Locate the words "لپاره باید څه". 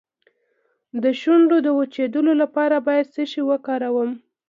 2.41-3.23